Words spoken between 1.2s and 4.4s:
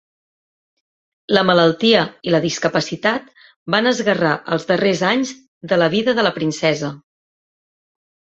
La malaltia i la discapacitat van esguerrar